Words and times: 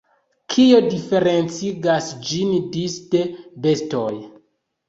Kio 0.53 0.79
diferencigas 0.93 2.09
ĝin 2.31 2.57
disde 2.79 3.23
bestoj? 3.67 4.11